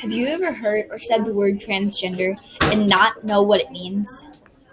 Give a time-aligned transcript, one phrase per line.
[0.00, 4.24] Have you ever heard or said the word transgender and not know what it means?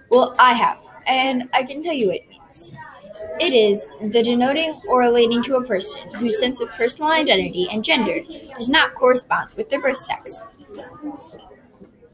[0.10, 2.72] Well, I have, and I can tell you what it means.
[3.38, 7.84] It is the denoting or relating to a person whose sense of personal identity and
[7.84, 8.22] gender
[8.56, 10.44] does not correspond with their birth sex.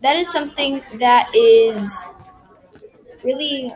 [0.01, 1.95] That is something that is
[3.23, 3.75] really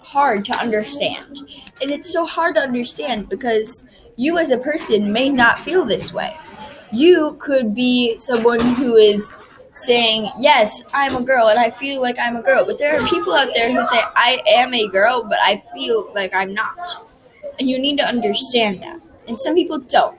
[0.00, 1.48] hard to understand.
[1.80, 3.86] And it's so hard to understand because
[4.16, 6.36] you as a person may not feel this way
[6.92, 9.32] you could be someone who is
[9.72, 12.64] saying, Yes, I'm a girl and I feel like I'm a girl.
[12.64, 16.12] But there are people out there who say, I am a girl, but I feel
[16.14, 17.08] like I'm not.
[17.58, 19.00] And you need to understand that.
[19.28, 20.18] And some people don't.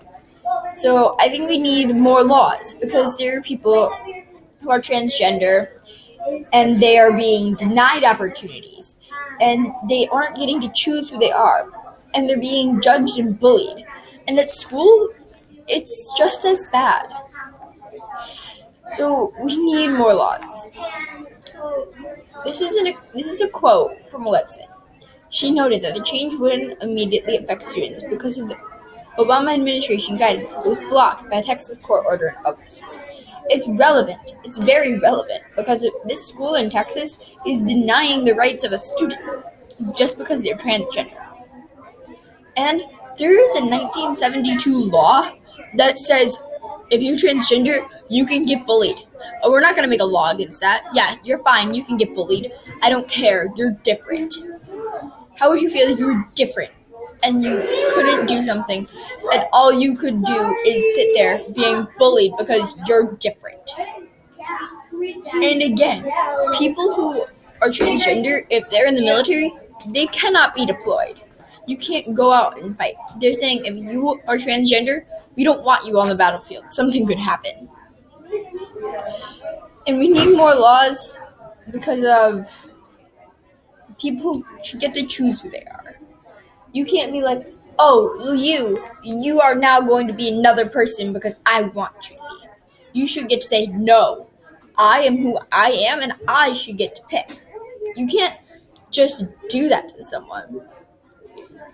[0.77, 3.89] So I think we need more laws because there are people
[4.61, 5.69] who are transgender
[6.53, 8.99] and they are being denied opportunities
[9.39, 11.69] and they aren't getting to choose who they are
[12.13, 13.85] and they're being judged and bullied.
[14.27, 15.09] And at school,
[15.71, 17.07] it's just as bad.
[18.97, 20.67] So we need more laws.
[22.43, 24.69] This is an, this is a quote from a website.
[25.29, 28.57] She noted that the change wouldn't immediately affect students because of the
[29.17, 32.83] Obama administration guidance was blocked by a Texas court order and others.
[33.45, 34.35] It's relevant.
[34.43, 39.21] It's very relevant because this school in Texas is denying the rights of a student
[39.97, 41.17] just because they're transgender.
[42.57, 42.81] And
[43.17, 45.31] there is a 1972 law
[45.75, 46.37] that says
[46.89, 48.97] if you're transgender, you can get bullied.
[49.43, 50.83] Oh, we're not gonna make a law against that.
[50.93, 51.73] Yeah, you're fine.
[51.73, 52.51] You can get bullied.
[52.81, 53.51] I don't care.
[53.55, 54.35] You're different.
[55.37, 56.71] How would you feel if you were different
[57.23, 57.61] and you
[57.93, 58.87] couldn't do something,
[59.31, 63.71] and all you could do is sit there being bullied because you're different?
[65.33, 66.03] And again,
[66.57, 67.23] people who
[67.61, 69.53] are transgender, if they're in the military,
[69.87, 71.21] they cannot be deployed.
[71.67, 72.95] You can't go out and fight.
[73.19, 75.05] They're saying if you are transgender,
[75.35, 76.65] we don't want you on the battlefield.
[76.69, 77.69] Something could happen.
[79.87, 81.17] And we need more laws
[81.71, 82.69] because of
[83.99, 85.95] people should get to choose who they are.
[86.73, 91.41] You can't be like, oh, you, you are now going to be another person because
[91.45, 92.49] I want you to be.
[92.99, 94.27] You should get to say, no,
[94.77, 97.39] I am who I am and I should get to pick.
[97.95, 98.37] You can't
[98.89, 100.61] just do that to someone.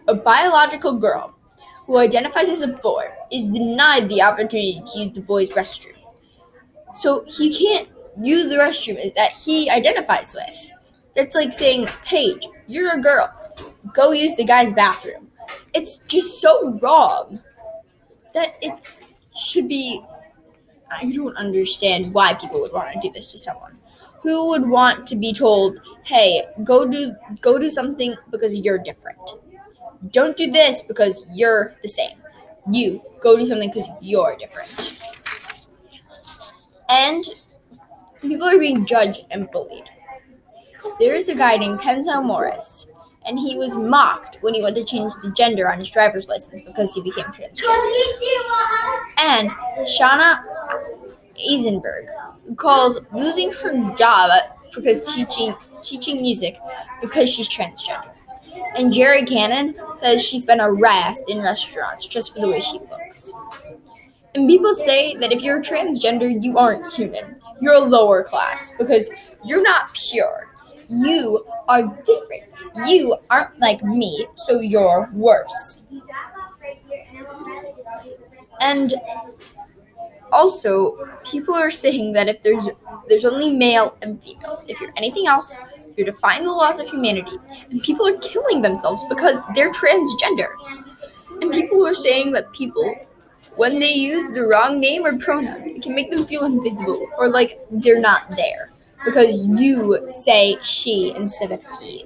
[0.08, 1.37] A biological girl
[1.88, 5.98] who identifies as a boy, is denied the opportunity to use the boys' restroom.
[6.94, 7.90] So he can't
[8.22, 10.72] use the restroom that he identifies with.
[11.16, 13.34] That's like saying, Paige, you're a girl.
[13.94, 15.32] Go use the guy's bathroom.
[15.74, 17.40] It's just so wrong
[18.34, 20.04] that it should be.
[20.92, 23.78] I don't understand why people would want to do this to someone.
[24.22, 29.36] Who would want to be told, "Hey, go do go do something because you're different"?
[30.12, 32.18] Don't do this because you're the same.
[32.70, 35.00] You go do something because you're different.
[36.90, 37.24] And
[38.22, 39.90] people are being judged and bullied.
[41.00, 42.88] There is a guy named Kenzo Morris,
[43.26, 46.62] and he was mocked when he went to change the gender on his driver's license
[46.64, 47.64] because he became transgender.
[49.18, 49.50] And
[49.82, 50.44] Shauna
[51.52, 52.08] Eisenberg
[52.56, 54.32] calls losing her job
[54.74, 56.58] because teaching teaching music
[57.02, 58.12] because she's transgender.
[58.78, 63.34] And Jerry Cannon says she's been harassed in restaurants just for the way she looks.
[64.36, 67.38] And people say that if you're transgender, you aren't human.
[67.60, 69.10] You're a lower class because
[69.44, 70.54] you're not pure.
[70.90, 72.44] You are different.
[72.86, 75.82] You aren't like me, so you're worse.
[78.62, 78.94] And
[80.32, 82.68] also, people are saying that if there's
[83.08, 85.56] there's only male and female, if you're anything else,
[85.98, 87.38] you're defying the laws of humanity,
[87.72, 90.50] and people are killing themselves because they're transgender.
[91.42, 92.96] And people are saying that people,
[93.56, 97.28] when they use the wrong name or pronoun, it can make them feel invisible or
[97.30, 98.72] like they're not there
[99.06, 102.06] because you say she instead of he.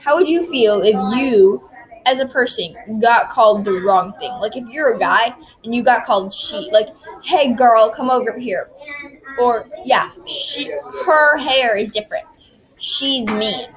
[0.00, 1.68] How would you feel if you,
[2.06, 4.32] as a person, got called the wrong thing?
[4.34, 5.34] Like if you're a guy
[5.64, 6.88] and you got called she, like,
[7.22, 8.70] hey girl, come over here.
[9.40, 10.72] Or yeah, she
[11.04, 12.26] her hair is different
[12.76, 13.68] she's mean.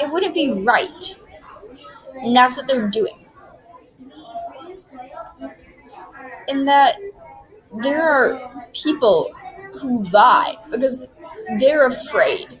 [0.00, 1.16] It wouldn't be right.
[2.20, 3.24] And that's what they're doing.
[6.48, 6.96] And that
[7.82, 9.32] there are people
[9.74, 11.06] who lie because
[11.58, 12.60] they're afraid.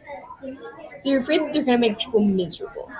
[1.04, 2.90] They're afraid that they're going to make people miserable.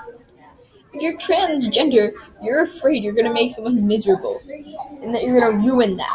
[0.94, 2.12] If you're transgender,
[2.42, 6.06] you're afraid you're going to make someone miserable and that you're going to ruin them.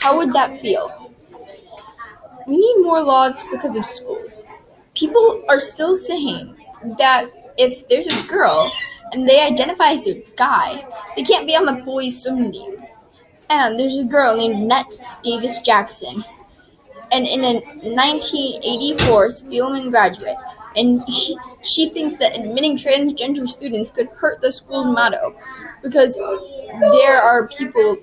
[0.00, 1.12] How would that feel?
[2.46, 4.44] We need more laws because of schools
[4.94, 6.56] people are still saying
[6.98, 8.72] that if there's a girl
[9.12, 10.86] and they identify as a guy,
[11.16, 12.82] they can't be on the boys' swim team.
[13.50, 14.86] And there's a girl named Nett
[15.22, 16.24] Davis Jackson,
[17.12, 20.36] and in a 1984 Spelman graduate.
[20.76, 25.36] And he, she thinks that admitting transgender students could hurt the school's motto
[25.82, 27.96] because there are people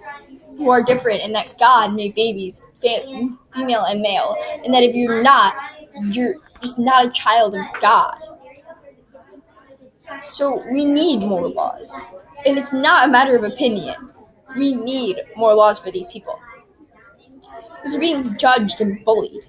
[0.58, 5.22] who are different and that God made babies female and male, and that if you're
[5.22, 5.56] not,
[6.04, 8.18] you're just not a child of God.
[10.24, 12.08] So we need more laws.
[12.46, 14.10] And it's not a matter of opinion.
[14.56, 16.38] We need more laws for these people.
[17.76, 19.46] Because they're being judged and bullied.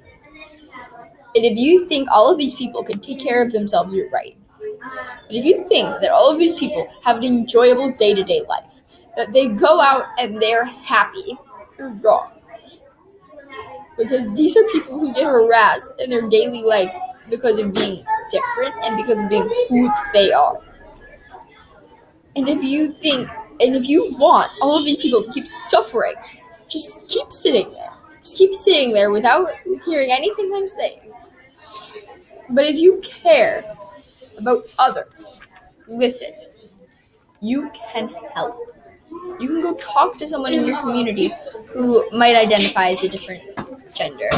[1.35, 4.37] And if you think all of these people can take care of themselves, you're right.
[5.27, 8.43] But if you think that all of these people have an enjoyable day to day
[8.49, 8.83] life,
[9.17, 11.39] that they go out and they're happy,
[11.79, 12.33] you're wrong.
[13.97, 16.95] Because these are people who get harassed in their daily life
[17.29, 20.59] because of being different and because of being who they are.
[22.37, 23.29] And if you think,
[23.61, 26.15] and if you want all of these people to keep suffering,
[26.69, 27.93] just keep sitting there.
[28.21, 29.51] Just keep sitting there without
[29.85, 31.13] hearing anything I'm saying.
[32.51, 33.65] But if you care
[34.39, 35.41] about others,
[35.89, 36.33] listen.
[37.41, 38.57] You can help.
[39.41, 41.33] You can go talk to someone in your community
[41.69, 43.43] who might identify as a different
[43.95, 44.29] gender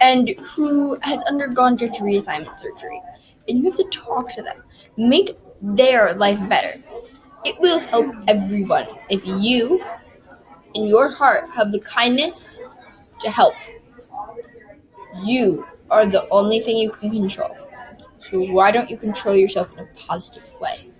[0.00, 3.00] and who has undergone gender reassignment surgery.
[3.48, 4.62] And you have to talk to them.
[4.96, 6.80] Make their life better.
[7.44, 9.82] It will help everyone if you,
[10.74, 12.60] in your heart, have the kindness
[13.20, 13.54] to help.
[15.24, 17.56] You are the only thing you can control.
[18.20, 20.91] So why don't you control yourself in a positive way?